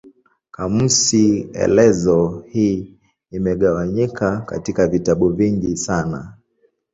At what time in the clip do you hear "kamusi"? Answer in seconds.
0.51-1.47